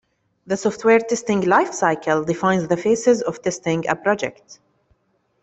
[0.47, 4.59] The software testing life cycle defines the phases of testing a project.